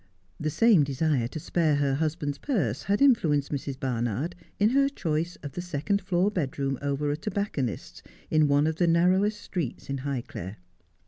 [0.39, 3.79] The same desire to spare her husband's purse had influenced Mrs.
[3.79, 8.01] Barnard in her choice of the second floor bedroom over a tobacconist's,
[8.31, 10.55] in one of the narrowest streets in Highclere.